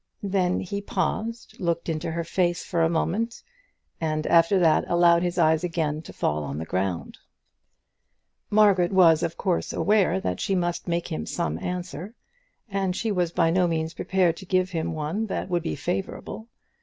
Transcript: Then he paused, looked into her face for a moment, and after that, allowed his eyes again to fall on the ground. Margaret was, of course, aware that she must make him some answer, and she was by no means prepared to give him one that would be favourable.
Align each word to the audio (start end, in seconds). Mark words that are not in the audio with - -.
Then 0.23 0.61
he 0.61 0.81
paused, 0.81 1.59
looked 1.59 1.87
into 1.87 2.09
her 2.09 2.23
face 2.23 2.65
for 2.65 2.81
a 2.81 2.89
moment, 2.89 3.43
and 3.99 4.25
after 4.25 4.57
that, 4.57 4.83
allowed 4.89 5.21
his 5.21 5.37
eyes 5.37 5.63
again 5.63 6.01
to 6.01 6.11
fall 6.11 6.43
on 6.43 6.57
the 6.57 6.65
ground. 6.65 7.19
Margaret 8.49 8.91
was, 8.91 9.21
of 9.21 9.37
course, 9.37 9.71
aware 9.71 10.19
that 10.19 10.39
she 10.39 10.55
must 10.55 10.87
make 10.87 11.09
him 11.11 11.27
some 11.27 11.59
answer, 11.59 12.15
and 12.67 12.95
she 12.95 13.11
was 13.11 13.31
by 13.31 13.51
no 13.51 13.67
means 13.67 13.93
prepared 13.93 14.37
to 14.37 14.45
give 14.47 14.71
him 14.71 14.93
one 14.93 15.27
that 15.27 15.51
would 15.51 15.61
be 15.61 15.75
favourable. 15.75 16.47